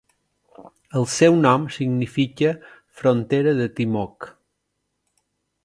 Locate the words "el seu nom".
0.99-1.67